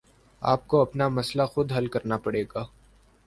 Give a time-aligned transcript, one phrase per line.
[0.41, 2.63] آپ کو اپنا مسئلہ خود حل کرنا پڑے گا